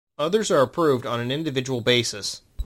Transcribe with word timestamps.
Others 0.17 0.49
are 0.49 0.61
approved 0.61 1.05
on 1.05 1.19
an 1.19 1.31
individual 1.31 1.79
basis. 1.81 2.41